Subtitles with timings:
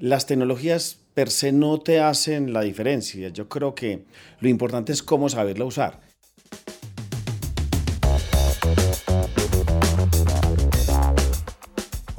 [0.00, 3.28] las tecnologías per se no te hacen la diferencia.
[3.28, 4.04] Yo creo que
[4.40, 6.09] lo importante es cómo saberla usar.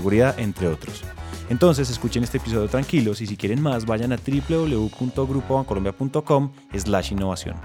[0.00, 1.02] seguridad, entre otros.
[1.50, 7.56] Entonces escuchen este episodio tranquilos y si quieren más vayan a www.grupobancolombia.com slash innovación.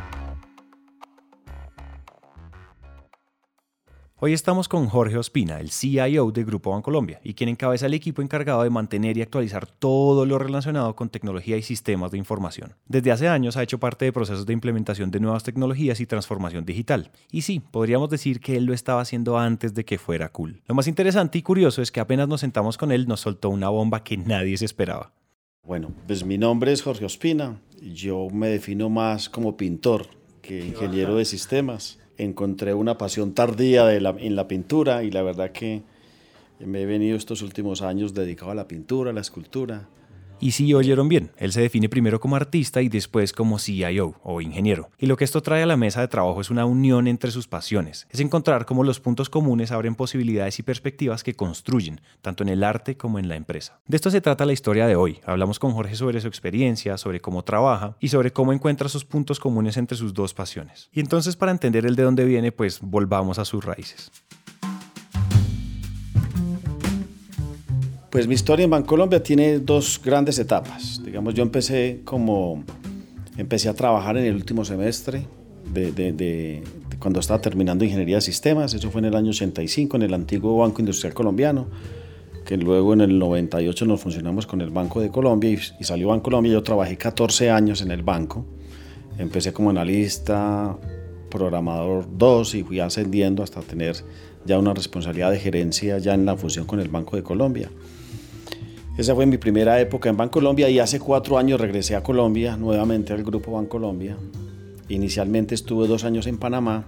[4.17, 8.21] Hoy estamos con Jorge Ospina, el CIO de Grupo Bancolombia, y quien encabeza el equipo
[8.21, 12.75] encargado de mantener y actualizar todo lo relacionado con tecnología y sistemas de información.
[12.87, 16.63] Desde hace años ha hecho parte de procesos de implementación de nuevas tecnologías y transformación
[16.63, 17.11] digital.
[17.29, 20.61] Y sí, podríamos decir que él lo estaba haciendo antes de que fuera cool.
[20.65, 23.67] Lo más interesante y curioso es que apenas nos sentamos con él nos soltó una
[23.67, 25.11] bomba que nadie se esperaba.
[25.61, 27.59] Bueno, pues mi nombre es Jorge Ospina.
[27.81, 30.07] Yo me defino más como pintor
[30.41, 35.21] que ingeniero de sistemas encontré una pasión tardía de la, en la pintura y la
[35.21, 35.83] verdad que
[36.59, 39.87] me he venido estos últimos años dedicado a la pintura, a la escultura,
[40.39, 44.41] y si oyeron bien, él se define primero como artista y después como CIO o
[44.41, 44.89] ingeniero.
[44.97, 47.47] Y lo que esto trae a la mesa de trabajo es una unión entre sus
[47.47, 48.07] pasiones.
[48.09, 52.63] Es encontrar cómo los puntos comunes abren posibilidades y perspectivas que construyen, tanto en el
[52.63, 53.79] arte como en la empresa.
[53.87, 55.19] De esto se trata la historia de hoy.
[55.25, 59.39] Hablamos con Jorge sobre su experiencia, sobre cómo trabaja y sobre cómo encuentra sus puntos
[59.39, 60.89] comunes entre sus dos pasiones.
[60.91, 64.11] Y entonces para entender el de dónde viene, pues volvamos a sus raíces.
[68.15, 71.01] Pues mi historia en Bancolombia tiene dos grandes etapas.
[71.03, 72.63] Digamos, yo empecé como,
[73.35, 75.27] empecé a trabajar en el último semestre
[75.73, 76.63] de,
[76.97, 80.59] cuando estaba terminando ingeniería de sistemas, eso fue en el año 85 en el antiguo
[80.59, 81.67] Banco Industrial Colombiano,
[82.45, 86.07] que luego en el 98 nos funcionamos con el Banco de Colombia y, y salió
[86.07, 86.53] Bancolombia.
[86.53, 88.45] Yo trabajé 14 años en el banco,
[89.17, 90.77] empecé como analista,
[91.29, 93.97] programador 2 y fui ascendiendo hasta tener
[94.45, 97.69] ya una responsabilidad de gerencia ya en la fusión con el Banco de Colombia.
[98.97, 103.11] Esa fue mi primera época en Bancolombia y hace cuatro años regresé a Colombia, nuevamente
[103.11, 104.15] al Grupo Bancolombia.
[104.87, 106.85] Inicialmente estuve dos años en Panamá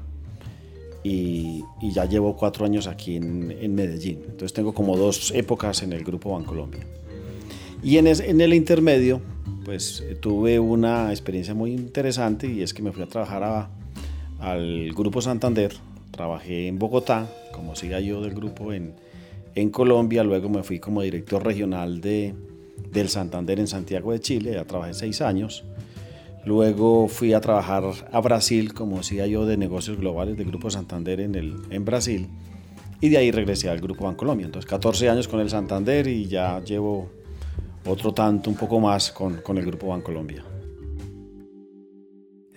[1.04, 4.22] y, ya llevo cuatro años aquí en, Medellín.
[4.24, 6.86] Entonces tengo como dos épocas en el Grupo Bancolombia.
[7.84, 9.20] Y en, en el intermedio,
[9.66, 13.70] pues tuve una experiencia muy interesante y es que me fui a trabajar
[14.40, 15.74] al Grupo Santander.
[16.12, 18.94] Trabajé en Bogotá, como siga yo del grupo en,
[19.58, 22.36] en Colombia, luego me fui como director regional de,
[22.92, 25.66] del Santander en Santiago de Chile, ya trabajé seis años.
[26.46, 31.34] Luego fui a trabajar a Brasil como yo de negocios globales del Grupo Santander en,
[31.34, 32.28] el, en Brasil.
[33.02, 34.46] Y de ahí regresé al Grupo Bancolombia.
[34.46, 37.10] Entonces 14 años con el Santander y ya llevo
[37.84, 40.44] otro tanto, un poco más con, con el Grupo Bancolombia.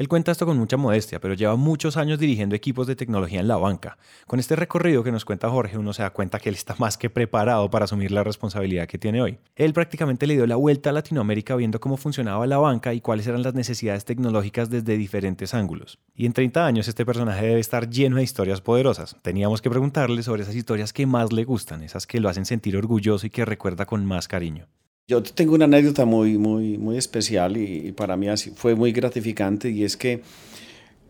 [0.00, 3.48] Él cuenta esto con mucha modestia, pero lleva muchos años dirigiendo equipos de tecnología en
[3.48, 3.98] la banca.
[4.26, 6.96] Con este recorrido que nos cuenta Jorge, uno se da cuenta que él está más
[6.96, 9.36] que preparado para asumir la responsabilidad que tiene hoy.
[9.56, 13.26] Él prácticamente le dio la vuelta a Latinoamérica viendo cómo funcionaba la banca y cuáles
[13.26, 15.98] eran las necesidades tecnológicas desde diferentes ángulos.
[16.14, 19.18] Y en 30 años este personaje debe estar lleno de historias poderosas.
[19.20, 22.74] Teníamos que preguntarle sobre esas historias que más le gustan, esas que lo hacen sentir
[22.78, 24.66] orgulloso y que recuerda con más cariño.
[25.10, 29.68] Yo tengo una anécdota muy, muy, muy especial y, para mí así, fue muy gratificante
[29.68, 30.22] y es que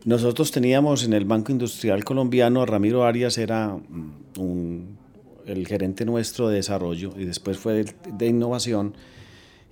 [0.06, 4.80] nosotros teníamos en el Banco Industrial Colombiano, Ramiro Arias era mm,
[5.44, 7.84] el gerente nuestro de desarrollo y después fue
[8.16, 8.94] de, innovación.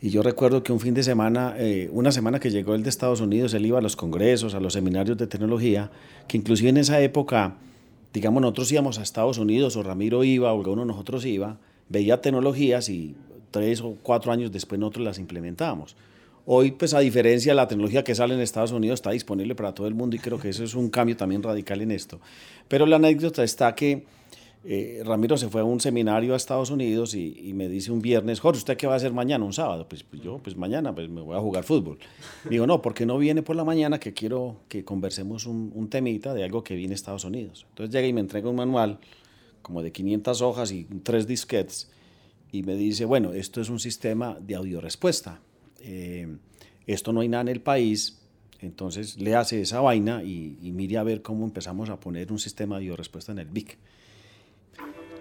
[0.03, 2.91] Y yo recuerdo que un fin de semana, eh, una semana que llegó él de
[2.91, 5.91] Estados Unidos, él iba a los congresos, a los seminarios de tecnología,
[6.27, 7.56] que inclusive en esa época,
[8.12, 12.21] digamos, nosotros íbamos a Estados Unidos o Ramiro iba o alguno de nosotros iba, veía
[12.21, 13.17] tecnologías y
[13.51, 15.97] tres o cuatro años después nosotros las implementamos.
[16.50, 19.87] Hoy, pues a diferencia la tecnología que sale en Estados Unidos, está disponible para todo
[19.87, 22.21] el mundo y creo que eso es un cambio también radical en esto.
[22.69, 24.06] Pero la anécdota está que
[24.65, 28.41] eh, Ramiro se fue a un seminario a Estados Unidos y, me dice un viernes,
[28.41, 29.87] Jorge, ¿usted qué va a hacer mañana, un sábado?
[29.89, 31.99] Pues, pues, yo, pues mañana pues me voy a jugar fútbol.
[32.49, 36.35] Digo, no, ¿por qué no viene por la mañana que quiero que conversemos un, temita
[36.35, 37.67] de algo que viene a Estados Unidos?
[37.69, 38.99] Entonces llega y me entrega un manual
[39.62, 41.91] como de 500 hojas y tres disquetes
[42.50, 45.41] y me dice, bueno, esto es un sistema de audio-respuesta.
[45.81, 46.27] Eh,
[46.87, 48.19] esto no hay nada en el país,
[48.61, 52.77] entonces le hace esa vaina y, mire a ver cómo empezamos a poner un sistema
[52.77, 53.79] de audio-respuesta en el BIC.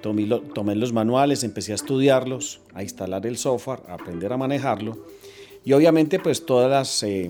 [0.01, 5.05] tomé, tomé los manuales, empecé a estudiarlos, a instalar el software, a aprender a manejarlo.
[5.65, 7.29] Y obviamente pues todas las, eh,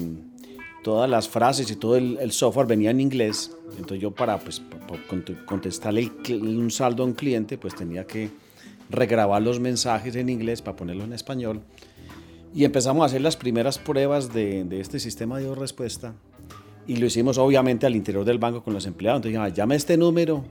[0.83, 3.51] todas las frases y todo el, software venía en inglés.
[3.71, 4.61] Entonces yo para pues,
[5.47, 8.29] contestarle un saldo a un cliente pues tenía que
[8.89, 11.61] regrabar los mensajes en inglés para ponerlo en español.
[12.53, 16.13] Y empezamos a hacer las primeras pruebas de, este sistema de respuesta.
[16.87, 19.19] Y lo hicimos obviamente al interior del banco con los empleados.
[19.19, 20.45] Entonces, ah, llame este número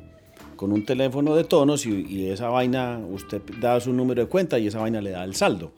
[0.56, 4.58] con un teléfono de tonos y, y, esa vaina, usted da su número de cuenta
[4.58, 5.72] y esa vaina le da el saldo.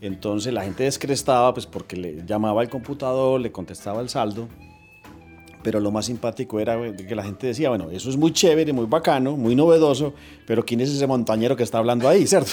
[0.00, 4.48] Entonces la gente descrestaba pues porque le llamaba al computador, le contestaba el saldo.
[5.62, 8.86] Pero lo más simpático era que la gente decía, bueno, eso es muy chévere, muy
[8.86, 10.14] bacano, muy novedoso,
[10.46, 12.52] pero ¿quién es ese montañero que está hablando ahí, cierto?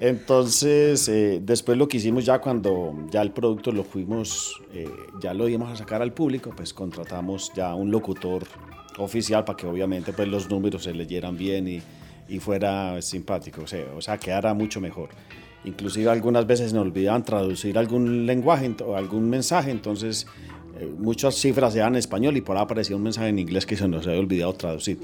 [0.00, 4.88] Entonces, eh, después lo que hicimos ya cuando ya el producto lo fuimos, eh,
[5.20, 8.44] ya lo íbamos a sacar al público, pues contratamos ya un locutor
[8.96, 11.82] oficial para que obviamente pues los números se leyeran bien y,
[12.30, 15.10] y fuera simpático, o sea, o sea, quedara mucho mejor.
[15.64, 20.26] Inclusive algunas veces nos olvidaban traducir algún lenguaje o algún mensaje, entonces
[20.78, 23.76] eh, muchas cifras eran en español y por ahí aparecía un mensaje en inglés que
[23.76, 24.98] se nos había olvidado traducir.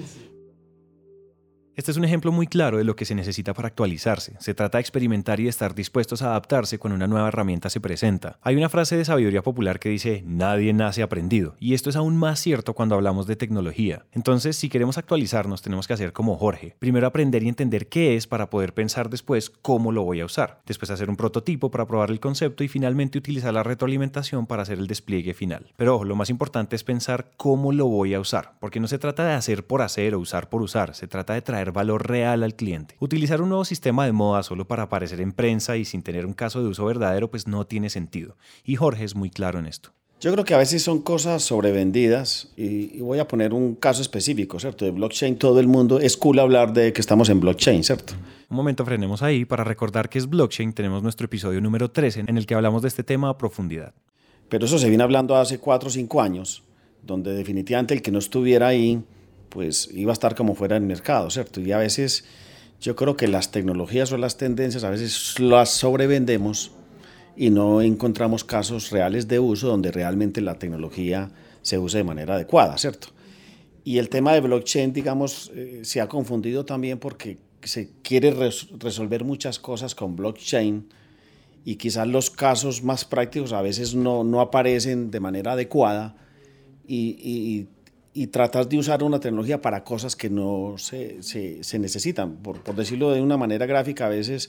[1.76, 4.32] Este es un ejemplo muy claro de lo que se necesita para actualizarse.
[4.38, 7.82] Se trata de experimentar y de estar dispuestos a adaptarse cuando una nueva herramienta se
[7.82, 8.38] presenta.
[8.40, 12.16] Hay una frase de sabiduría popular que dice, nadie nace aprendido, y esto es aún
[12.16, 14.06] más cierto cuando hablamos de tecnología.
[14.12, 16.76] Entonces, si queremos actualizarnos, tenemos que hacer como Jorge.
[16.78, 20.62] Primero aprender y entender qué es para poder pensar después cómo lo voy a usar.
[20.64, 24.78] Después hacer un prototipo para probar el concepto y finalmente utilizar la retroalimentación para hacer
[24.78, 25.74] el despliegue final.
[25.76, 28.98] Pero ojo, lo más importante es pensar cómo lo voy a usar, porque no se
[28.98, 32.42] trata de hacer por hacer o usar por usar, se trata de traer valor real
[32.42, 32.96] al cliente.
[32.98, 36.32] Utilizar un nuevo sistema de moda solo para aparecer en prensa y sin tener un
[36.32, 38.36] caso de uso verdadero pues no tiene sentido.
[38.64, 39.92] Y Jorge es muy claro en esto.
[40.18, 44.58] Yo creo que a veces son cosas sobrevendidas y, voy a poner un caso específico,
[44.58, 44.86] ¿cierto?
[44.86, 48.14] De blockchain todo el mundo es cool hablar de que estamos en blockchain, ¿cierto?
[48.48, 50.72] Un momento frenemos ahí para recordar que es blockchain.
[50.72, 53.92] Tenemos nuestro episodio número 13 en el que hablamos de este tema a profundidad.
[54.48, 56.62] Pero eso se viene hablando hace 4 o 5 años,
[57.02, 59.02] donde definitivamente el que no estuviera ahí
[59.48, 61.60] pues iba a estar como fuera del mercado, ¿cierto?
[61.60, 62.24] Y a veces
[62.80, 66.72] yo creo que las tecnologías o las tendencias a veces las sobrevendemos
[67.36, 71.30] y no encontramos casos reales de uso donde realmente la tecnología
[71.62, 73.08] se use de manera adecuada, ¿cierto?
[73.84, 79.24] Y el tema de blockchain, digamos, eh, se ha confundido también porque se quiere resolver
[79.24, 80.88] muchas cosas con blockchain
[81.64, 86.16] y quizás los casos más prácticos a veces no, no aparecen de manera adecuada
[86.86, 87.68] y, y,
[88.16, 92.36] y tratas de usar una tecnología para cosas que no se, se, se necesitan.
[92.36, 94.48] Por, por, decirlo de una manera gráfica, a veces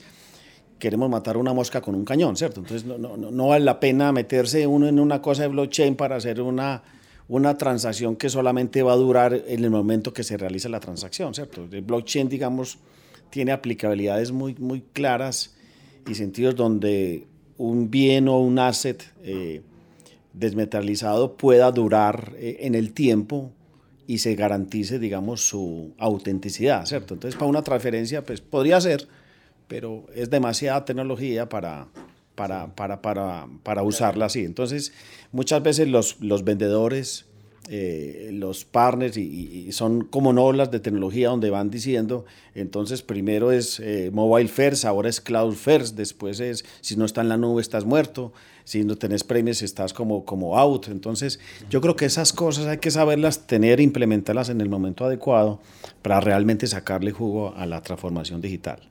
[0.78, 2.60] queremos matar una mosca con un cañón, ¿cierto?
[2.60, 6.16] Entonces no, no, no vale la pena meterse uno en una cosa de blockchain para
[6.16, 6.82] hacer una,
[7.28, 11.34] una transacción que solamente va a durar en el momento que se realiza la transacción,
[11.34, 11.68] ¿cierto?
[11.70, 12.78] El blockchain, digamos,
[13.28, 15.54] tiene aplicabilidades muy, muy claras
[16.08, 17.26] y sentidos donde
[17.58, 19.60] un bien o un asset eh,
[20.32, 23.52] desmetalizado pueda durar eh, en el tiempo
[24.08, 27.12] y se garantice, digamos, su autenticidad, ¿cierto?
[27.12, 29.06] Entonces, para una transferencia, pues podría ser,
[29.68, 31.88] pero es demasiada tecnología para,
[32.34, 34.46] para, para, para, para usarla así.
[34.46, 34.94] Entonces,
[35.30, 37.26] muchas veces los, los vendedores
[37.70, 42.24] eh, los partners y, son como nolas de tecnología donde van diciendo,
[42.54, 47.20] entonces primero es eh, mobile first, ahora es cloud first, después es si no está
[47.20, 48.32] en la nube estás muerto,
[48.68, 50.88] si no tenés premios estás como, como out.
[50.88, 55.06] Entonces yo creo que esas cosas hay que saberlas tener e implementarlas en el momento
[55.06, 55.60] adecuado
[56.02, 58.90] para realmente sacarle jugo a la transformación digital.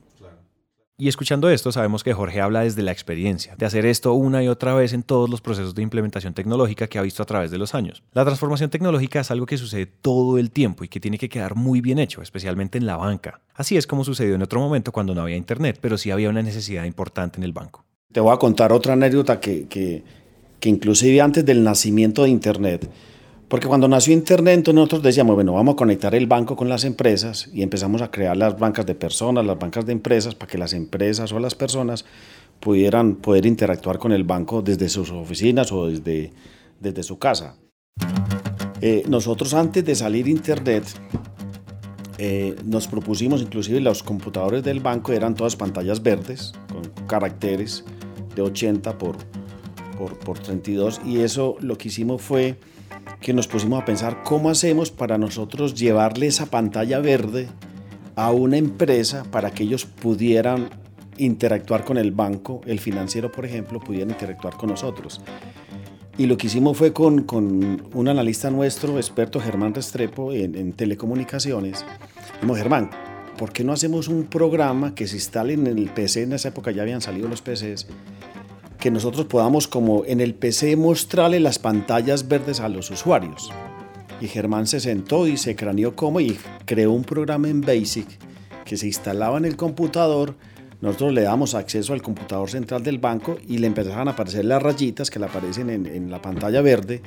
[0.99, 4.47] Y escuchando esto, sabemos que Jorge habla desde la experiencia, de hacer esto una y
[4.47, 7.59] otra vez en todos los procesos de implementación tecnológica que ha visto a través de
[7.59, 8.01] los años.
[8.13, 11.53] La transformación tecnológica es algo que sucede todo el tiempo y que tiene que quedar
[11.53, 13.41] muy bien hecho, especialmente en la banca.
[13.53, 16.41] Así es como sucedió en otro momento cuando no había Internet, pero sí había una
[16.41, 17.86] necesidad importante en el banco.
[18.17, 20.03] Te voy a contar otra anécdota que, que,
[20.59, 22.89] que inclusive antes del nacimiento de Internet,
[23.47, 26.83] porque cuando nació Internet, entonces nosotros decíamos, bueno, vamos a conectar el banco con las
[26.83, 30.57] empresas y empezamos a crear las bancas de personas, las bancas de empresas, para que
[30.57, 32.05] las empresas o las personas
[32.59, 36.33] pudieran poder interactuar con el banco desde sus oficinas o desde,
[36.79, 37.57] desde su casa.
[38.81, 40.85] Eh, nosotros antes de salir Internet,
[42.17, 47.85] eh, nos propusimos, inclusive los computadores del banco eran todas pantallas verdes, con caracteres
[48.37, 49.17] de 80 por,
[49.97, 52.57] por, por 32, y eso lo que hicimos fue
[53.19, 57.47] que nos pusimos a pensar cómo hacemos para nosotros llevarle esa pantalla verde
[58.15, 60.69] a una empresa para que ellos pudieran
[61.17, 65.21] interactuar con el banco, el financiero, por ejemplo, pudiera interactuar con nosotros.
[66.17, 70.73] Y lo que hicimos fue con, con un analista nuestro, experto Germán Restrepo, en, en
[70.73, 71.85] telecomunicaciones.
[72.33, 72.89] Dijimos, Germán,
[73.37, 76.23] ¿por qué no hacemos un programa que se instale en el PC?
[76.23, 77.87] En esa época ya habían salido los PCs.
[78.79, 83.51] Que nosotros podamos como en el PC mostrarle las pantallas verdes a los usuarios.
[84.19, 88.07] Y Germán se sentó y se craneó cómo y creó un programa en BASIC
[88.65, 90.35] que se instalaba en el computador.
[90.81, 94.61] Nosotros le damos acceso al computador central del banco y le empezaban a aparecer las
[94.61, 97.01] rayitas que le aparecen en, en la pantalla verde.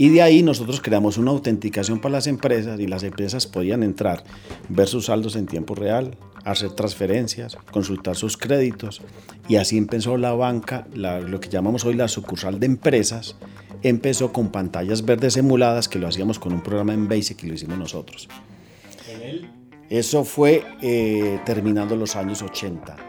[0.00, 4.22] Y de ahí nosotros creamos una autenticación para las empresas y las empresas podían entrar,
[4.68, 9.02] ver sus saldos en tiempo real, hacer transferencias, consultar sus créditos.
[9.48, 13.34] Y así empezó la banca, la, lo que llamamos hoy la sucursal de empresas,
[13.82, 17.54] empezó con pantallas verdes emuladas que lo hacíamos con un programa en Basic y lo
[17.54, 18.28] hicimos nosotros.
[19.90, 23.07] Eso fue eh, terminando los años 80.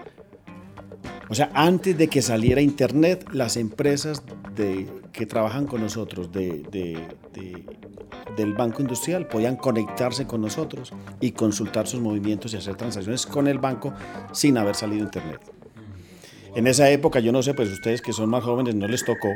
[1.30, 4.24] O sea, antes de que saliera Internet, las empresas
[4.56, 7.66] de, que trabajan con nosotros de, de,
[8.36, 13.48] del Banco Industrial podían conectarse con nosotros y consultar sus movimientos y hacer transacciones con
[13.48, 13.94] el banco
[14.32, 15.40] sin haber salido Internet.
[16.56, 19.30] En esa época, yo no sé, pues ustedes que son más jóvenes no les tocó,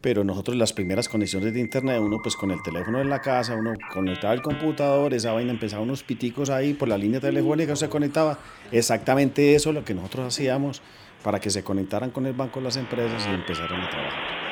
[0.00, 3.54] pero nosotros las primeras conexiones de internet, uno pues con el teléfono en la casa,
[3.54, 7.90] uno conectaba el computador, esa vaina empezaba unos piticos ahí por la línea telefónica, se
[7.90, 8.38] conectaba,
[8.72, 10.80] exactamente eso lo que nosotros hacíamos
[11.24, 14.43] para que se conectaran con el banco las empresas y empezaran a trabajar.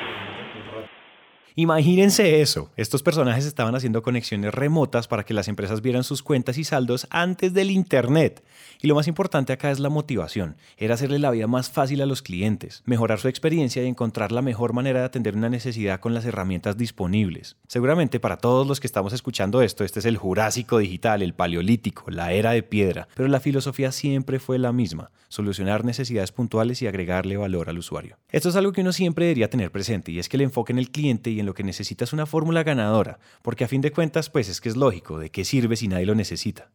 [1.55, 6.57] Imagínense eso, estos personajes estaban haciendo conexiones remotas para que las empresas vieran sus cuentas
[6.57, 8.43] y saldos antes del Internet.
[8.81, 12.07] Y lo más importante acá es la motivación, era hacerle la vida más fácil a
[12.07, 16.15] los clientes, mejorar su experiencia y encontrar la mejor manera de atender una necesidad con
[16.15, 17.55] las herramientas disponibles.
[17.67, 22.09] Seguramente para todos los que estamos escuchando esto, este es el Jurásico digital, el Paleolítico,
[22.09, 26.87] la era de piedra, pero la filosofía siempre fue la misma, solucionar necesidades puntuales y
[26.87, 28.17] agregarle valor al usuario.
[28.31, 30.79] Esto es algo que uno siempre debería tener presente y es que el enfoque en
[30.79, 33.91] el cliente y en lo que necesita es una fórmula ganadora, porque a fin de
[33.91, 36.71] cuentas, pues es que es lógico, ¿de qué sirve si nadie lo necesita?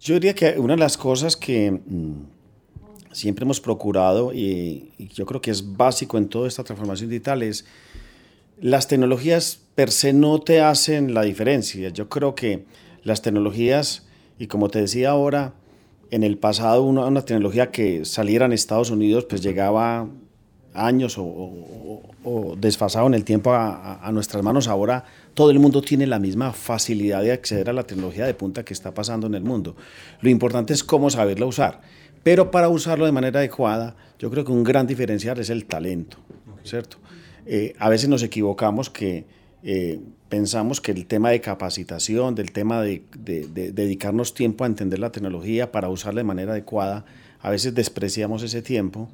[0.00, 2.24] Yo diría que una de las cosas que mmm,
[3.12, 7.42] siempre hemos procurado y, y, yo creo que es básico en toda esta transformación digital
[7.42, 7.64] es
[8.60, 11.88] las tecnologías per se no te hacen la diferencia.
[11.88, 12.66] Yo creo que
[13.02, 14.06] las tecnologías,
[14.38, 15.54] y como te decía ahora,
[16.10, 20.08] en el pasado una, una tecnología que saliera en Estados Unidos pues llegaba
[20.74, 25.60] años o, o, o, desfasado en el tiempo a, a, nuestras manos, ahora todo el
[25.60, 29.26] mundo tiene la misma facilidad de acceder a la tecnología de punta que está pasando
[29.26, 29.76] en el mundo.
[30.20, 31.80] Lo importante es cómo saberla usar.
[32.24, 36.16] Pero para usarlo de manera adecuada, yo creo que un gran diferencial es el talento,
[36.64, 36.96] ¿cierto?
[37.46, 39.26] Eh, a veces nos equivocamos que
[39.62, 40.00] eh,
[40.30, 44.98] pensamos que el tema de capacitación, del tema de, de, de dedicarnos tiempo a entender
[44.98, 47.04] la tecnología para usarla de manera adecuada,
[47.44, 49.08] a veces despreciamos ese tiempo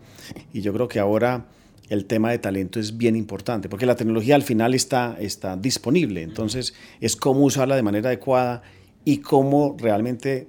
[0.52, 1.46] y yo creo que ahora
[1.88, 6.22] el tema de talento es bien importante, porque la tecnología al final está, está disponible,
[6.22, 8.62] entonces es cómo usarla de manera adecuada
[9.04, 10.48] y cómo realmente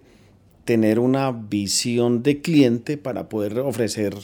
[0.63, 4.15] tener una visión de cliente para poder ofrecer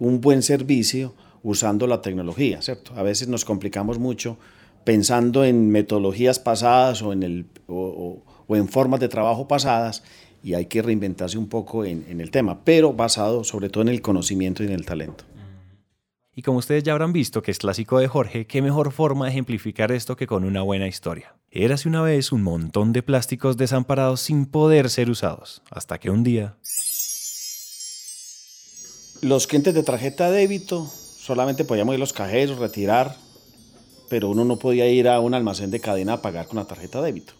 [0.00, 2.94] un buen servicio usando la tecnología, ¿cierto?
[2.96, 4.38] A veces nos complicamos mucho
[4.82, 10.02] pensando en metodologías pasadas o en, el, o, en formas de trabajo pasadas
[10.44, 13.88] y hay que reinventarse un poco en, en, el tema, pero basado sobre todo en
[13.88, 15.24] el conocimiento y en el talento.
[16.36, 19.30] Y como ustedes ya habrán visto que es clásico de Jorge, qué mejor forma de
[19.30, 21.34] ejemplificar esto que con una buena historia.
[21.50, 26.22] Érase una vez un montón de plásticos desamparados sin poder ser usados, hasta que un
[26.22, 26.56] día...
[29.22, 33.16] Los clientes de tarjeta de débito solamente podíamos ir a los cajeros, retirar,
[34.10, 37.00] pero uno no podía ir a un almacén de cadena a pagar con la tarjeta
[37.00, 37.32] de débito.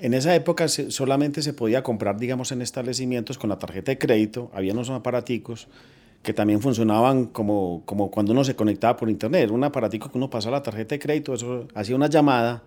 [0.00, 4.50] En esa época solamente se podía comprar, digamos, en establecimientos con la tarjeta de crédito,
[4.54, 5.68] había unos aparaticos
[6.22, 10.56] que también funcionaban como, cuando uno se conectaba por internet, un aparatico que uno pasaba
[10.56, 12.62] la tarjeta de crédito, eso hacía una llamada,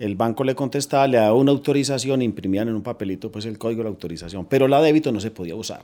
[0.00, 3.78] el banco le contestaba, le daba una autorización, imprimían en un papelito pues el código
[3.78, 5.82] de la autorización, pero la débito no se podía usar.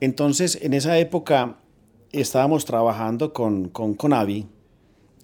[0.00, 1.56] Entonces, en esa época
[2.12, 3.94] estábamos trabajando con, con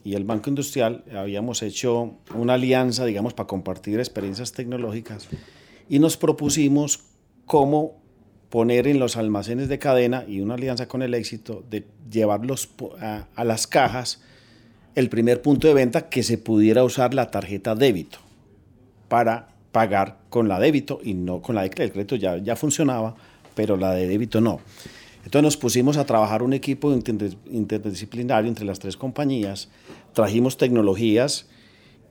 [0.04, 5.28] y el Banco Industrial habíamos hecho una alianza, digamos, para compartir experiencias tecnológicas
[5.88, 7.04] y nos propusimos
[7.46, 8.00] cómo
[8.48, 13.26] poner en los almacenes de cadena y una alianza con el éxito de llevarlos a,
[13.34, 14.20] a las cajas
[14.94, 18.18] el primer punto de venta que se pudiera usar la tarjeta débito
[19.08, 21.98] para pagar con la débito y no con la de crédito.
[21.98, 23.14] El crédito ya, ya funcionaba,
[23.54, 24.60] pero la de débito no.
[25.24, 29.68] Entonces nos pusimos a trabajar un equipo interdisciplinario entre las tres compañías,
[30.12, 31.46] trajimos tecnologías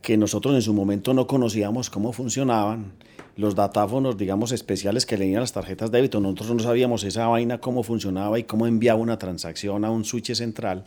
[0.02, 2.94] que nosotros en su momento no conocíamos cómo funcionaban,
[3.36, 7.60] los datáfonos, digamos, especiales que leían las tarjetas de débito, nosotros no sabíamos esa vaina
[7.60, 10.84] cómo funcionaba y cómo enviaba una transacción a un switch central.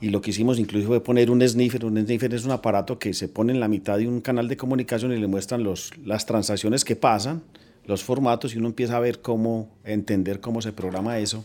[0.00, 1.84] y lo que hicimos incluso fue poner un sniffer.
[1.84, 4.56] Un sniffer es un aparato que se pone en la mitad de un canal de
[4.56, 5.66] comunicación y le muestran
[6.04, 7.42] las transacciones que pasan,
[7.88, 11.44] los formatos, y uno empieza a ver cómo entender cómo se programa eso.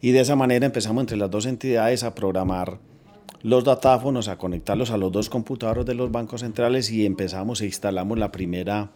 [0.00, 2.78] Y de esa manera empezamos entre las dos entidades a programar
[3.42, 7.66] los datáfonos, a conectarlos a los dos computadores de los bancos centrales y empezamos e
[7.66, 8.90] instalamos la primera,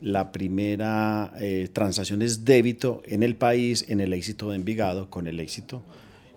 [0.00, 5.38] la primera eh, transacción débito en el país, en el éxito de Envigado, con el
[5.38, 5.82] éxito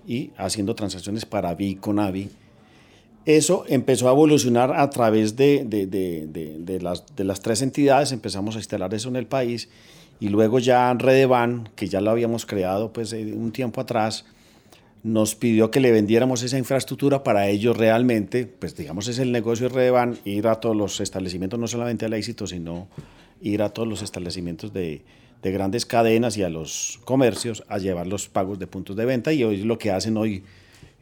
[0.06, 2.30] y haciendo transacciones para BI con AVI.
[3.26, 8.56] Eso empezó a evolucionar a través de, de, de, las, de las tres entidades, empezamos
[8.56, 9.70] a instalar eso en el país
[10.20, 14.26] y luego ya Redevan, que ya lo habíamos creado pues eh, un tiempo atrás,
[15.04, 19.70] nos pidió que le vendiéramos esa infraestructura para ellos realmente, pues digamos es el negocio
[19.70, 22.88] de Redevan, ir a todos los establecimientos, no solamente al éxito, sino
[23.42, 25.02] ir a todos los establecimientos de,
[25.42, 29.34] de grandes cadenas y a los comercios a llevar los pagos de puntos de venta.
[29.34, 30.44] Y hoy lo que hacen hoy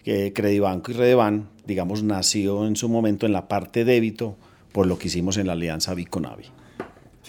[0.03, 4.35] que Credibanco y Redevan, digamos, nació en su momento en la parte débito
[4.71, 6.45] por lo que hicimos en la alianza Biconavi.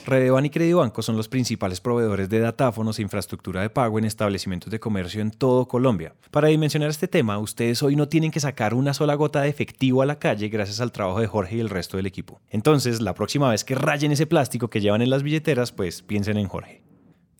[0.04, 4.70] Redevan y Credibanco son los principales proveedores de datáfonos e infraestructura de pago en establecimientos
[4.70, 6.14] de comercio en todo Colombia.
[6.30, 10.02] Para dimensionar este tema, ustedes hoy no tienen que sacar una sola gota de efectivo
[10.02, 12.40] a la calle gracias al trabajo de Jorge y el resto del equipo.
[12.50, 16.36] Entonces, la próxima vez que rayen ese plástico que llevan en las billeteras, pues piensen
[16.36, 16.82] en Jorge.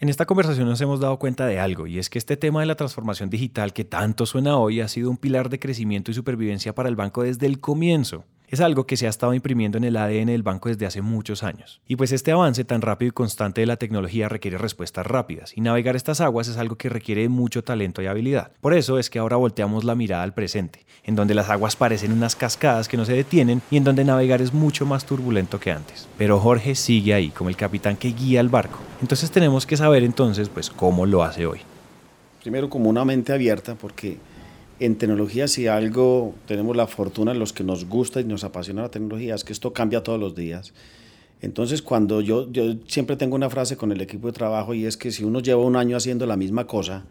[0.03, 2.67] En esta conversación nos hemos dado cuenta de algo, y es que este tema de
[2.67, 6.75] la transformación digital que tanto suena hoy ha sido un pilar de crecimiento y supervivencia
[6.75, 9.97] para el banco desde el comienzo es algo que se ha estado imprimiendo en el
[9.97, 11.81] ADN del banco desde hace muchos años.
[11.89, 15.63] Y pues este avance tan rápido y constante de la tecnología requiere respuestas rápidas, y
[15.63, 18.53] navegar estas aguas es algo que requiere mucho talento y habilidad.
[18.61, 22.13] Por eso es que ahora volteamos la mirada al presente, en donde las aguas parecen
[22.13, 25.73] unas cascadas que no se detienen y en donde navegar es mucho más turbulento que
[25.73, 26.07] antes.
[26.19, 28.81] Pero Jorge sigue ahí, como el capitán que guía el barco.
[29.01, 31.61] Entonces tenemos que saber entonces pues cómo lo hace hoy.
[32.43, 34.19] Primero como una mente abierta, porque
[34.85, 38.91] en tecnología si algo tenemos la fortuna, los que nos gusta y nos apasiona la
[38.91, 40.73] tecnología, es que esto cambia todos los días.
[41.41, 44.97] Entonces, cuando yo, yo siempre tengo una frase con el equipo de trabajo y es
[44.97, 47.05] que si uno lleva un año haciendo la misma cosa,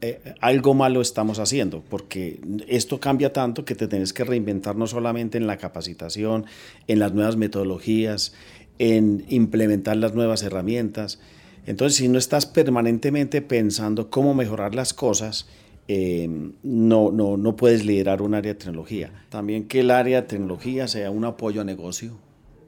[0.00, 4.86] eh, algo malo estamos haciendo, porque esto cambia tanto que te tienes que reinventar no
[4.86, 6.46] solamente en la capacitación,
[6.88, 8.34] en las nuevas metodologías,
[8.78, 11.20] en implementar las nuevas herramientas.
[11.66, 15.46] Entonces, si no estás permanentemente pensando cómo mejorar las cosas,
[15.86, 16.28] eh,
[16.62, 19.10] no, no, no puedes liderar un área de tecnología.
[19.28, 22.12] También que el área de tecnología sea un apoyo a negocio.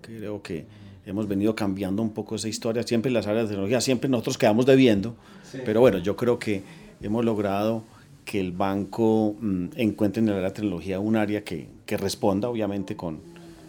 [0.02, 0.66] Creo que
[1.06, 2.82] hemos venido cambiando un poco esa historia.
[2.82, 5.16] Siempre las áreas de tecnología, siempre nosotros quedamos debiendo,
[5.64, 6.62] pero bueno, yo creo que
[7.00, 7.84] hemos logrado
[8.24, 12.48] que el banco mm, encuentre en el área de tecnología un área que, que, responda,
[12.48, 13.20] obviamente, con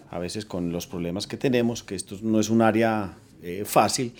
[0.09, 4.13] a veces con los problemas que tenemos, que esto no es un área eh, fácil,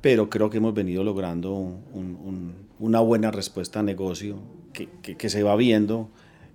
[0.00, 4.38] pero creo que hemos venido logrando un, una buena respuesta a negocio
[4.72, 6.08] que, se va viendo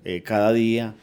[0.03, 0.95] eh, cada día.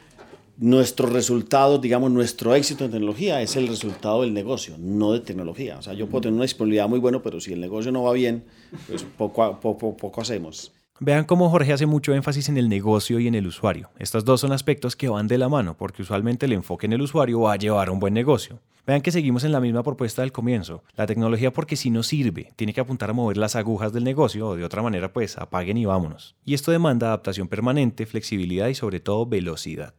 [0.57, 5.77] Nuestros resultados, digamos, nuestro éxito en tecnología es el resultado del negocio, no de tecnología.
[5.77, 8.13] O sea, yo puedo tener una disponibilidad muy buena, pero si el negocio no va
[8.13, 8.45] bien,
[8.87, 10.71] pues poco, poco, poco hacemos.
[11.01, 13.89] Vean cómo Jorge hace mucho énfasis en el negocio y en el usuario.
[13.99, 17.01] Estos dos son aspectos que van de la mano, porque usualmente el enfoque en el
[17.01, 18.61] usuario va a llevar a un buen negocio.
[18.87, 20.83] Vean que seguimos en la misma propuesta del comienzo.
[20.95, 24.47] La tecnología porque si no sirve, tiene que apuntar a mover las agujas del negocio
[24.47, 26.37] o de otra manera pues apaguen y vámonos.
[26.45, 29.95] Y esto demanda adaptación permanente, flexibilidad y sobre todo velocidad.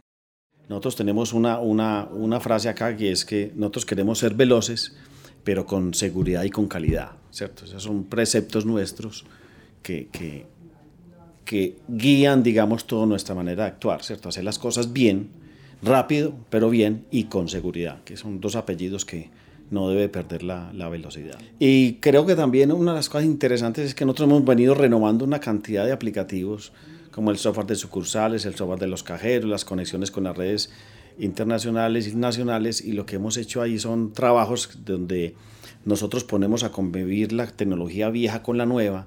[0.70, 4.96] Nosotros tenemos una, una, una frase acá que es que nosotros queremos ser veloces,
[5.44, 7.66] pero con seguridad y con calidad, ¿cierto?
[7.66, 9.26] Esos son preceptos nuestros
[9.82, 10.46] que, que
[11.46, 14.28] que guían, digamos, toda nuestra manera de actuar, ¿cierto?
[14.28, 15.30] Hacer las cosas bien,
[15.80, 19.30] rápido, pero bien y con seguridad, que son dos apellidos que
[19.70, 21.38] no debe perder la, velocidad.
[21.58, 25.24] Y creo que también una de las cosas interesantes es que nosotros hemos venido renovando
[25.24, 26.72] una cantidad de aplicativos,
[27.12, 30.70] como el software de sucursales, el software de los cajeros, las conexiones con las redes
[31.18, 35.34] internacionales y nacionales, y lo que hemos hecho ahí son trabajos donde
[35.84, 39.06] nosotros ponemos a convivir la tecnología vieja con la nueva,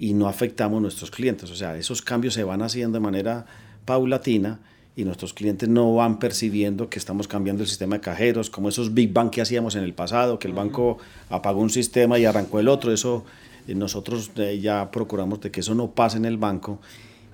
[0.00, 1.50] y no afectamos a nuestros clientes.
[1.50, 3.44] O sea, esos cambios se van haciendo de manera
[3.84, 4.58] paulatina
[4.96, 8.94] y nuestros clientes no van percibiendo que estamos cambiando el sistema de cajeros, como esos
[8.94, 10.96] Big Bang que hacíamos en el pasado, que el banco
[11.28, 12.92] apagó un sistema y arrancó el otro.
[12.92, 13.26] Eso
[13.68, 16.80] eh, nosotros eh, ya procuramos de que eso no pase en el banco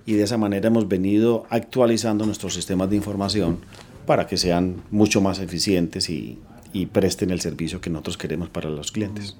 [0.04, 3.58] y de esa manera hemos venido actualizando nuestros sistemas de información
[4.06, 6.40] para que sean mucho más eficientes y,
[6.72, 9.36] y presten el servicio que nosotros queremos para los clientes.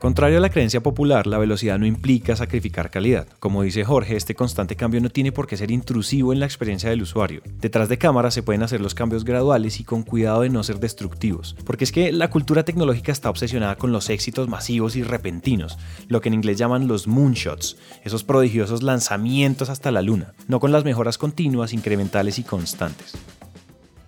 [0.00, 3.26] Contrario a la creencia popular, la velocidad no implica sacrificar calidad.
[3.38, 6.90] Como dice Jorge, este constante cambio no tiene por qué ser intrusivo en la experiencia
[6.90, 7.40] del usuario.
[7.60, 10.80] Detrás de cámaras se pueden hacer los cambios graduales y con cuidado de no ser
[10.80, 15.78] destructivos, porque es que la cultura tecnológica está obsesionada con los éxitos masivos y repentinos,
[16.08, 20.72] lo que en inglés llaman los moonshots, esos prodigiosos lanzamientos hasta la luna, no con
[20.72, 23.14] las mejoras continuas, incrementales y constantes.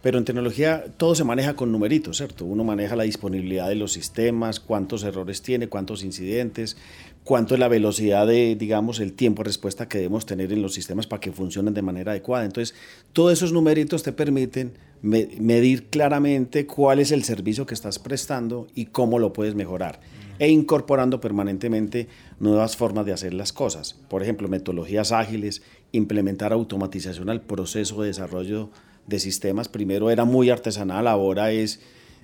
[0.00, 2.44] Pero en tecnología todo se maneja con numeritos, ¿cierto?
[2.44, 6.76] Uno maneja la disponibilidad de los sistemas, cuántos errores tiene, cuántos incidentes,
[7.24, 10.74] cuánto es la velocidad de, digamos, el tiempo de respuesta que debemos tener en los
[10.74, 12.44] sistemas para que funcionen de manera adecuada.
[12.44, 12.76] Entonces,
[13.12, 18.86] todos esos numeritos te permiten medir claramente cuál es el servicio que estás prestando y
[18.86, 20.00] cómo lo puedes mejorar
[20.38, 22.08] e incorporando permanentemente
[22.38, 23.94] nuevas formas de hacer las cosas.
[24.08, 28.70] Por ejemplo, metodologías ágiles, implementar automatización al proceso de desarrollo
[29.08, 29.68] de sistemas.
[29.68, 31.80] Primero era muy artesanal, ahora es,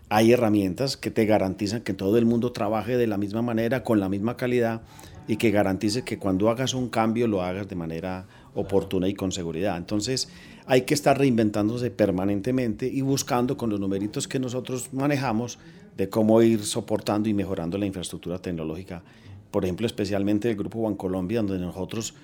[0.08, 3.98] hay herramientas que te garantizan que todo el mundo trabaje de la misma manera, con
[4.00, 4.82] la misma calidad
[5.26, 9.32] y que garantice que cuando hagas un cambio lo hagas de manera oportuna y con
[9.32, 9.76] seguridad.
[9.76, 10.28] Entonces
[10.66, 15.58] hay que estar reinventándose permanentemente y buscando con los numeritos que nosotros manejamos
[15.96, 19.02] de cómo ir soportando y mejorando la infraestructura tecnológica.
[19.50, 22.14] Por ejemplo, especialmente el Grupo Bancolombia, donde nosotros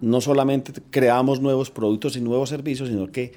[0.00, 3.32] no solamente creamos nuevos productos y nuevos servicios, sino que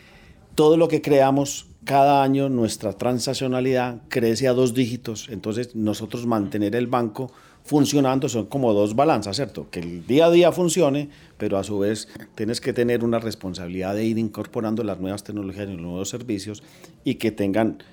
[0.55, 5.29] todo lo que creamos cada año, nuestra transaccionalidad crece a dos dígitos.
[5.29, 7.31] Entonces, nosotros mantener el banco
[7.63, 9.69] funcionando son como dos balanzas, ¿cierto?
[9.69, 13.95] Que el día a día funcione, pero a su vez tienes que tener una responsabilidad
[13.95, 16.63] de ir incorporando las nuevas tecnologías y los nuevos servicios
[17.03, 17.83] y que tengan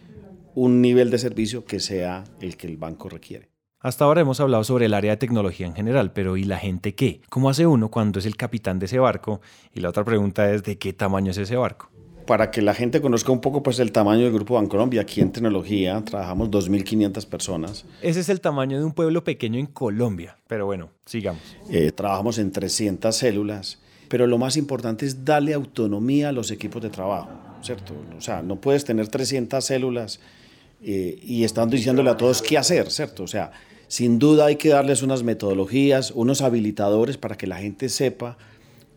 [0.55, 3.51] un nivel de servicio que sea el que el banco requiere.
[3.81, 6.97] Hasta ahora hemos hablado sobre el área de tecnología en general, pero ¿y la gente
[6.97, 7.21] qué?
[7.31, 9.41] ¿Cómo hace uno cuando es el capitán de ese barco?
[9.73, 11.89] Y la otra pregunta es, ¿de qué tamaño es ese barco?
[12.29, 15.33] Para que la gente conozca un poco pues, el tamaño del Grupo Bancolombia, aquí en
[15.33, 17.87] tecnología trabajamos 2.500 personas.
[18.03, 21.41] Ese es el tamaño de un pueblo pequeño en Colombia, pero bueno, sigamos.
[21.71, 26.83] Eh, trabajamos en 300 células, pero lo más importante es darle autonomía a los equipos
[26.83, 27.31] de trabajo,
[27.63, 27.95] ¿cierto?
[28.19, 30.21] O sea, no puedes tener 300 células
[30.83, 33.23] eh, y estando diciéndole a todos qué hacer, ¿cierto?
[33.23, 33.53] O sea,
[33.87, 38.37] sin duda hay que darles unas metodologías, unos habilitadores para que la gente sepa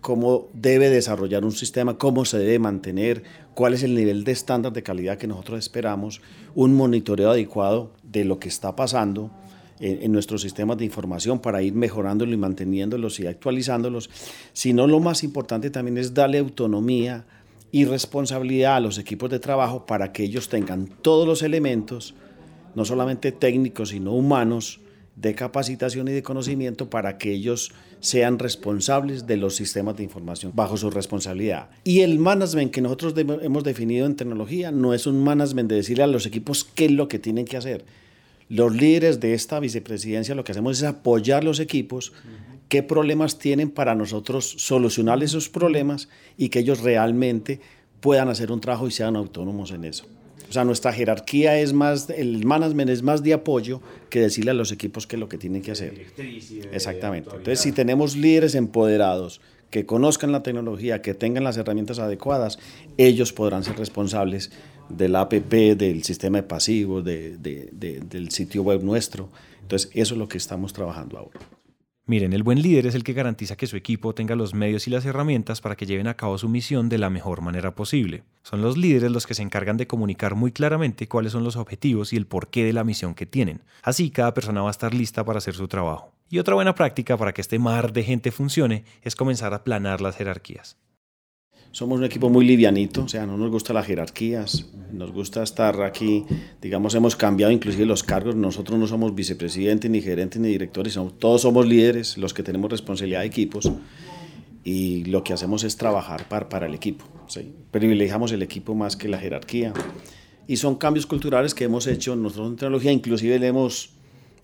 [0.01, 4.73] cómo debe desarrollar un sistema, cómo se debe mantener, cuál es el nivel de estándar
[4.73, 6.21] de calidad que nosotros esperamos,
[6.55, 9.31] un monitoreo adecuado de lo que está pasando
[9.79, 14.09] en, nuestros sistemas de información para ir mejorándolos y manteniéndolos y actualizándolos,
[14.53, 17.25] sino lo más importante también es darle autonomía
[17.71, 22.15] y responsabilidad a los equipos de trabajo para que ellos tengan todos los elementos,
[22.75, 24.81] no solamente técnicos, sino humanos,
[25.21, 30.51] de capacitación y de conocimiento para que ellos sean responsables de los sistemas de información
[30.55, 31.69] bajo su responsabilidad.
[31.83, 36.03] Y el management que nosotros hemos definido en tecnología no es un management de decirle
[36.03, 37.85] a los equipos qué es lo que tienen que hacer.
[38.49, 42.13] Los líderes de esta vicepresidencia lo que hacemos es apoyar los equipos,
[42.67, 47.61] qué problemas tienen para nosotros solucionar esos problemas y que ellos realmente
[48.01, 50.05] puedan hacer un trabajo y sean autónomos en eso.
[50.49, 54.53] O sea, nuestra jerarquía es más, el management es más de apoyo que decirle a
[54.53, 56.07] los equipos qué es lo que tienen que hacer.
[56.71, 57.29] Exactamente.
[57.29, 62.59] Entonces, si tenemos líderes empoderados que conozcan la tecnología, que tengan las herramientas adecuadas,
[62.97, 64.51] ellos podrán ser responsables
[64.89, 69.29] del APP, del sistema de pasivos, del sitio web nuestro.
[69.61, 71.39] Entonces, eso es lo que estamos trabajando ahora.
[72.11, 74.89] Miren, el buen líder es el que garantiza que su equipo tenga los medios y
[74.89, 78.25] las herramientas para que lleven a cabo su misión de la mejor manera posible.
[78.43, 82.11] Son los líderes los que se encargan de comunicar muy claramente cuáles son los objetivos
[82.11, 83.61] y el porqué de la misión que tienen.
[83.81, 86.11] Así cada persona va a estar lista para hacer su trabajo.
[86.29, 90.01] Y otra buena práctica para que este mar de gente funcione es comenzar a planar
[90.01, 90.75] las jerarquías
[91.71, 95.81] somos un equipo muy livianito, o sea, no nos gustan las jerarquías, nos gusta estar
[95.81, 96.25] aquí,
[96.61, 101.41] digamos, hemos cambiado inclusive los cargos, nosotros no somos vicepresidentes, ni gerentes, ni directores, todos
[101.41, 103.71] somos líderes, los que tenemos responsabilidad de equipos,
[104.63, 107.53] y lo que hacemos es trabajar para, para el equipo, ¿sí?
[107.71, 109.73] privilegiamos el equipo más que la jerarquía,
[110.47, 113.91] y son cambios culturales que hemos hecho nosotros en tecnología, inclusive le hemos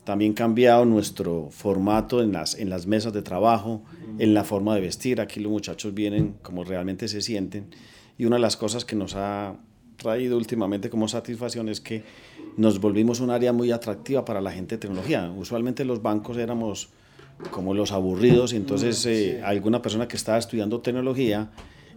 [0.08, 3.84] también cambiado nuestro formato en las, en las mesas de trabajo,
[4.20, 5.20] en la forma de vestir.
[5.20, 7.76] Aquí los muchachos vienen como realmente se sienten.
[8.17, 9.58] Y una de las cosas que nos ha
[9.98, 12.06] traído últimamente como satisfacción es que
[12.56, 15.30] nos volvimos un área muy atractiva para la gente de tecnología.
[15.38, 16.88] Usualmente los bancos éramos
[17.52, 21.52] como los aburridos y entonces eh, alguna persona que estaba estudiando tecnología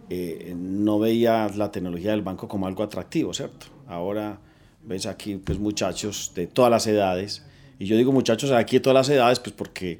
[0.09, 3.67] eh, no veía la tecnología del banco como algo atractivo, ¿cierto?
[3.87, 4.41] Ahora
[4.83, 7.45] ves aquí pues muchachos de todas las edades
[7.81, 9.97] y yo digo muchachos aquí todas las edades, pues porque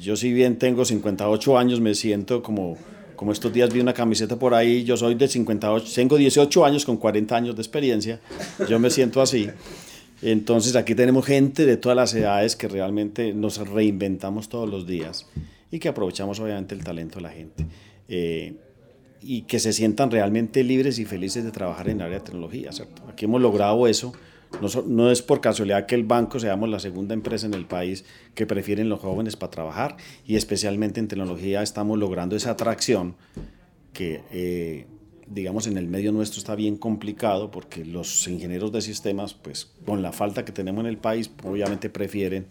[0.00, 2.78] yo si bien tengo 58 años, me siento como,
[3.16, 6.84] como estos días vi una camiseta por ahí, yo soy de 58, tengo 18 años
[6.84, 8.20] con 40 años de experiencia,
[8.68, 9.50] yo me siento así.
[10.22, 15.26] Entonces aquí tenemos gente de todas las edades que realmente nos reinventamos todos los días
[15.72, 17.66] y que aprovechamos obviamente el talento de la gente.
[18.08, 18.54] Eh,
[19.20, 22.70] y que se sientan realmente libres y felices de trabajar en el área de tecnología,
[22.70, 23.02] ¿cierto?
[23.08, 24.12] Aquí hemos logrado eso.
[24.60, 28.04] No, no, es por casualidad que el banco seamos la segunda empresa en el país
[28.34, 33.16] que prefieren los jóvenes para trabajar y especialmente en tecnología estamos logrando esa atracción
[33.92, 34.86] que eh,
[35.26, 40.02] digamos, en el medio nuestro está bien complicado porque los ingenieros de sistemas, pues con
[40.02, 42.46] la falta que tenemos en el país, obviamente prefieren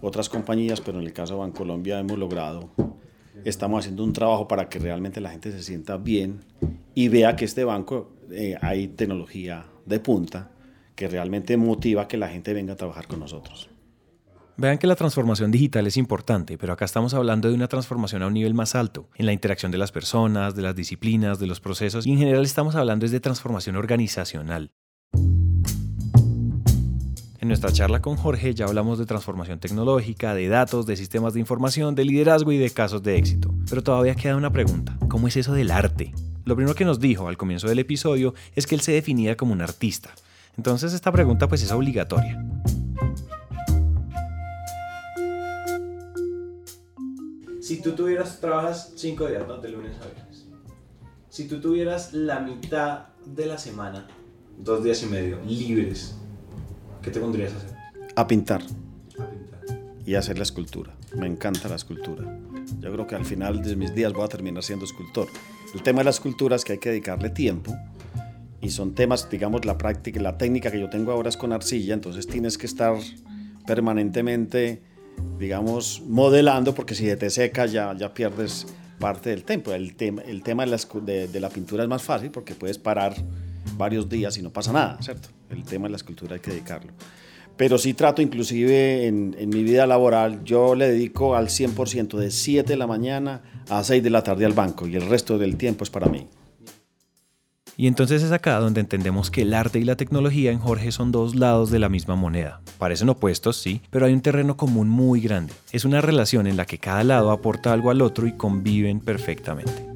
[0.00, 2.70] otras compañías, pero en el caso de Bancolombia hemos logrado,
[3.44, 6.40] estamos haciendo un trabajo para que realmente la gente se sienta bien
[6.94, 10.50] y vea que este banco eh, hay tecnología de punta
[10.98, 13.70] que realmente motiva que la gente venga a trabajar con nosotros.
[14.56, 18.26] Vean que la transformación digital es importante, pero acá estamos hablando de una transformación a
[18.26, 21.60] un nivel más alto, en la interacción de las personas, de las disciplinas, de los
[21.60, 24.72] procesos, y en general estamos hablando de transformación organizacional.
[27.40, 31.38] En nuestra charla con Jorge ya hablamos de transformación tecnológica, de datos, de sistemas de
[31.38, 33.54] información, de liderazgo y de casos de éxito.
[33.70, 36.12] Pero todavía queda una pregunta, ¿cómo es eso del arte?
[36.44, 39.52] Lo primero que nos dijo al comienzo del episodio es que él se definía como
[39.52, 40.10] un artista.
[40.58, 42.44] Entonces esta pregunta pues es obligatoria.
[47.60, 49.58] Si tú tuvieras, trabajas cinco días, ¿no?
[49.58, 50.46] De lunes a viernes.
[51.28, 54.08] Si tú tuvieras la mitad de la semana,
[54.58, 56.16] dos días y medio, libres,
[57.02, 57.76] ¿qué te pondrías a hacer?
[58.16, 58.62] A pintar.
[58.62, 59.60] A pintar.
[60.04, 60.96] Y a hacer la escultura.
[61.14, 62.24] Me encanta la escultura.
[62.80, 65.28] Yo creo que al final de mis días voy a terminar siendo escultor.
[65.72, 67.76] El tema de la escultura es que hay que dedicarle tiempo
[68.68, 71.94] y son temas, digamos, la práctica, la técnica que yo tengo ahora es con arcilla,
[71.94, 72.94] entonces tienes que estar
[73.66, 74.80] permanentemente
[75.38, 78.66] digamos, modelando, porque si te seca ya, ya pierdes
[78.98, 79.72] parte del tiempo.
[79.72, 83.14] El, tema el tema de la, de, la, pintura es más fácil porque puedes parar
[83.76, 85.28] varios días y no pasa nada, ¿cierto?
[85.50, 86.92] El tema de la escultura hay que dedicarlo.
[87.56, 92.30] Pero sí trato, inclusive en, en mi vida laboral, yo le dedico al 100% de
[92.30, 95.56] 7 de la mañana a 6 de la tarde al banco y el resto del
[95.56, 96.28] tiempo es para mí.
[97.80, 101.12] Y entonces es acá donde entendemos que el arte y la tecnología en Jorge son
[101.12, 102.60] dos lados de la misma moneda.
[102.76, 105.52] Parecen opuestos, sí, pero hay un terreno común muy grande.
[105.70, 109.86] Es una relación en la que cada lado aporta algo al otro y conviven perfectamente.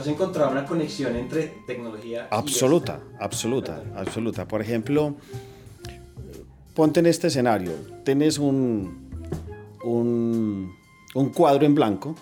[0.00, 4.48] ¿Has encontrado una conexión entre tecnología absoluta, y absoluta, absoluta.
[4.48, 5.16] Por ejemplo,
[6.72, 7.72] ponte en este escenario.
[8.06, 9.06] Tienes un,
[9.84, 10.74] un,
[11.12, 12.16] un cuadro en blanco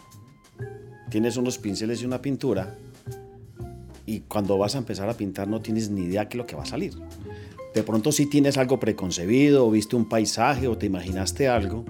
[1.13, 2.75] tienes unos pinceles y una pintura
[4.07, 6.57] y cuando vas a empezar a pintar no tienes ni idea qué es lo que
[6.57, 6.95] va a salir.
[7.75, 11.85] De pronto sí tienes algo preconcebido o viste un paisaje o te imaginaste algo,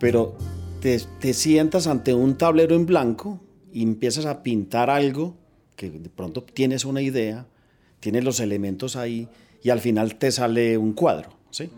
[0.00, 0.38] pero
[0.80, 3.40] te, te sientas ante un tablero en blanco
[3.74, 5.36] y empiezas a pintar algo
[5.76, 7.46] que de pronto tienes una idea,
[8.00, 9.28] tienes los elementos ahí
[9.62, 11.68] y al final te sale un cuadro, ¿sí?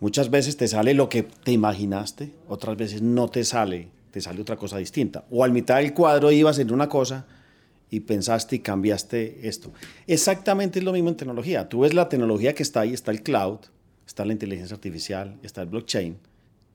[0.00, 4.40] Muchas veces te sale lo que te imaginaste, otras veces no te sale te sale
[4.40, 5.24] otra cosa distinta.
[5.30, 7.26] O al mitad del cuadro ibas en una cosa
[7.90, 9.72] y pensaste y cambiaste esto.
[10.06, 11.68] Exactamente es lo mismo en tecnología.
[11.68, 13.58] Tú ves la tecnología que está ahí, está el cloud,
[14.06, 16.18] está la inteligencia artificial, está el blockchain.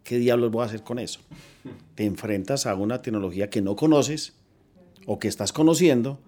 [0.04, 1.22] ¿Qué diablos voy a hacer con eso?
[1.96, 4.34] Te enfrentas a una tecnología que no conoces
[5.06, 6.20] o que estás conociendo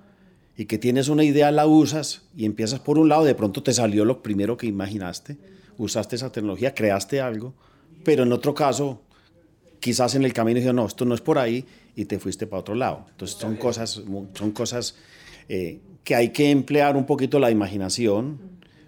[0.58, 3.74] y que tienes una idea, la usas y empiezas por un lado, de pronto te
[3.74, 5.38] salió lo primero que imaginaste,
[5.78, 7.54] usaste esa tecnología, creaste algo,
[8.06, 9.02] pero en otro caso
[9.80, 12.62] quizás en el camino dijo, no, esto no es por ahí y te fuiste para
[12.62, 13.06] otro lado.
[13.10, 14.02] Entonces son cosas,
[14.34, 14.96] son cosas
[15.50, 18.40] eh, que hay que emplear un poquito la imaginación,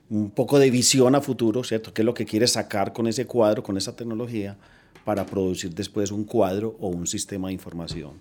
[0.09, 1.93] un poco de visión a futuro, ¿cierto?
[1.93, 4.57] ¿Qué es lo que quieres sacar con ese cuadro, con esa tecnología,
[5.03, 8.13] para producir después un cuadro o un sistema de información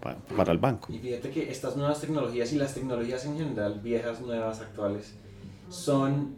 [0.00, 0.92] para, para el banco?
[0.92, 5.14] Y fíjate que estas nuevas tecnologías y las tecnologías en general, viejas, nuevas, actuales,
[5.68, 6.34] son,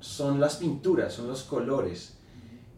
[0.00, 2.17] son las pinturas, son los colores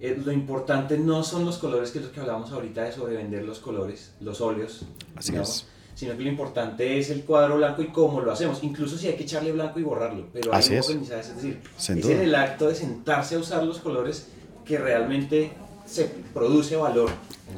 [0.00, 3.44] eh, lo importante no son los colores que es lo que hablábamos ahorita de sobrevender
[3.44, 5.66] los colores, los óleos, Así es.
[5.94, 9.14] sino que lo importante es el cuadro blanco y cómo lo hacemos, incluso si hay
[9.14, 10.88] que echarle blanco y borrarlo, pero hay es.
[10.88, 14.28] es decir, es en el acto de sentarse a usar los colores
[14.64, 15.52] que realmente
[15.84, 17.10] se produce valor.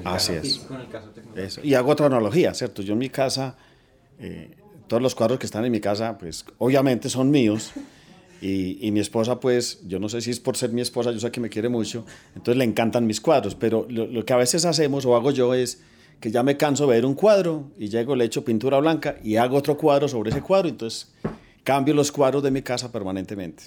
[0.05, 0.66] Así es.
[1.37, 1.61] Eso.
[1.62, 2.83] Y hago otra analogía, ¿cierto?
[2.83, 3.57] Yo en mi casa,
[4.18, 4.57] eh,
[4.88, 7.72] todos los cuadros que están en mi casa, pues obviamente son míos.
[8.44, 11.31] Y, mi esposa, pues, yo no sé si es por ser mi esposa, yo sé
[11.31, 15.07] que me quiere mucho, entonces le encantan mis cuadros, pero lo, que a veces hacemos
[15.07, 15.81] o hago yo es
[16.18, 19.37] que ya me canso de ver un cuadro y llego, le echo pintura blanca y
[19.37, 21.12] hago otro cuadro sobre ese cuadro, entonces
[21.62, 23.64] cambio los cuadros de mi casa permanentemente.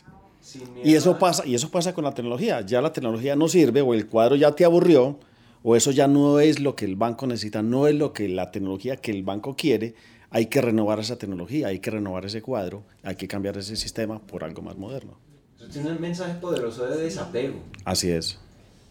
[0.84, 3.94] Y eso, pasa, y eso pasa con la tecnología, ya la tecnología no sirve o
[3.94, 5.18] el cuadro ya te aburrió
[5.64, 8.52] o eso ya no es lo que el banco necesita, no es lo que la
[8.52, 9.96] tecnología que el banco quiere,
[10.30, 14.20] hay que renovar esa tecnología, hay que renovar ese cuadro, hay que cambiar ese sistema
[14.20, 15.18] por algo más moderno.
[15.58, 17.56] Eso tiene un mensaje poderoso de desapego.
[17.86, 18.40] Así es.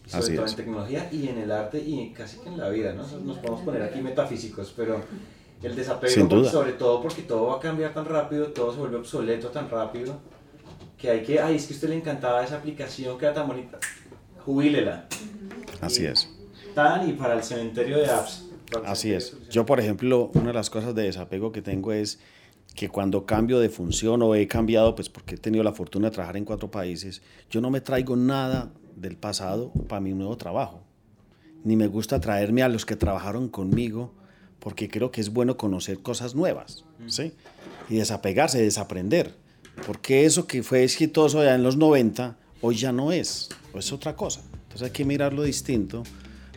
[0.07, 0.51] Sobre Así todo es.
[0.51, 3.07] en tecnología y en el arte y casi que en la vida, ¿no?
[3.19, 5.01] Nos podemos poner aquí metafísicos, pero
[5.63, 6.51] el desapego, Sin duda.
[6.51, 10.19] sobre todo porque todo va a cambiar tan rápido, todo se vuelve obsoleto tan rápido,
[10.97, 13.47] que hay que, ay, es que a usted le encantaba esa aplicación que era tan
[13.47, 13.79] bonita,
[14.45, 15.07] jubílela.
[15.81, 16.29] Así es.
[16.75, 18.44] Tan y para el cementerio de apps.
[18.85, 19.35] Así es.
[19.49, 22.19] Yo, por ejemplo, una de las cosas de desapego que tengo es
[22.75, 26.13] que cuando cambio de función o he cambiado, pues porque he tenido la fortuna de
[26.13, 30.83] trabajar en cuatro países, yo no me traigo nada del pasado para mi nuevo trabajo.
[31.63, 34.13] Ni me gusta traerme a los que trabajaron conmigo,
[34.59, 37.33] porque creo que es bueno conocer cosas nuevas, ¿sí?
[37.89, 39.33] Y desapegarse, desaprender.
[39.85, 43.91] Porque eso que fue exitoso ya en los 90, hoy ya no es, o es
[43.91, 44.41] otra cosa.
[44.63, 46.03] Entonces hay que mirarlo distinto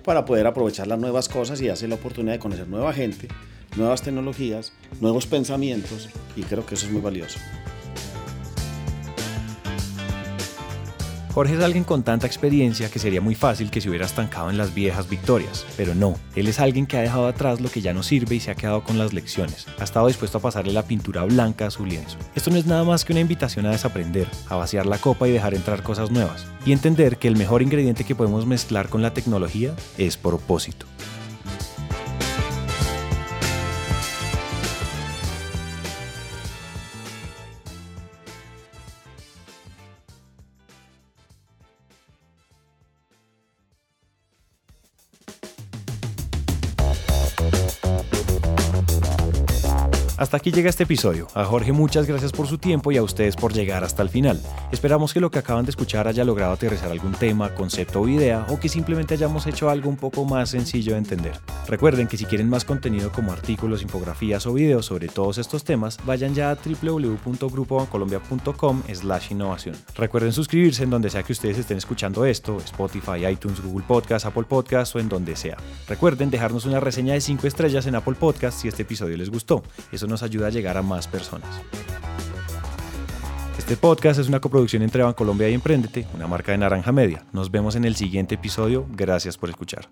[0.09, 3.29] para poder aprovechar las nuevas cosas y darse la oportunidad de conocer nueva gente,
[3.77, 7.38] nuevas tecnologías, nuevos pensamientos, y creo que eso es muy valioso.
[11.33, 14.59] Jorge es alguien con tanta experiencia que sería muy fácil que se hubiera estancado en
[14.59, 17.93] las viejas victorias, pero no, él es alguien que ha dejado atrás lo que ya
[17.95, 20.85] no sirve y se ha quedado con las lecciones, ha estado dispuesto a pasarle la
[20.85, 22.17] pintura blanca a su lienzo.
[22.35, 25.33] Esto no es nada más que una invitación a desaprender, a vaciar la copa y
[25.33, 29.14] dejar entrar cosas nuevas, y entender que el mejor ingrediente que podemos mezclar con la
[29.14, 30.87] tecnología es propósito.
[50.18, 51.28] Hasta aquí llega este episodio.
[51.33, 54.42] A Jorge muchas gracias por su tiempo y a ustedes por llegar hasta el final.
[54.72, 58.44] Esperamos que lo que acaban de escuchar haya logrado aterrizar algún tema, concepto o idea
[58.48, 61.38] o que simplemente hayamos hecho algo un poco más sencillo de entender.
[61.68, 65.98] Recuerden que si quieren más contenido como artículos, infografías o videos sobre todos estos temas,
[66.04, 69.76] vayan ya a www.grupobancolombia.com slash innovación.
[69.94, 74.46] Recuerden suscribirse en donde sea que ustedes estén escuchando esto, Spotify, iTunes, Google Podcast, Apple
[74.48, 75.59] Podcast o en donde sea.
[75.87, 79.62] Recuerden dejarnos una reseña de 5 estrellas en Apple Podcast si este episodio les gustó.
[79.92, 81.49] Eso nos ayuda a llegar a más personas.
[83.59, 87.25] Este podcast es una coproducción entre Bancolombia y Emprendete, una marca de Naranja Media.
[87.33, 88.87] Nos vemos en el siguiente episodio.
[88.97, 89.88] Gracias por escuchar.